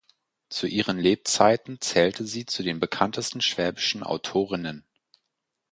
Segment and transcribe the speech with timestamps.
[0.49, 4.83] Zu ihren Lebzeiten zählte sie zu den bekanntesten schwäbischen Autorinnen.